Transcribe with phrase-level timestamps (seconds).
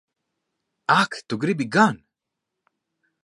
[1.01, 1.95] Ak tu gribi gan!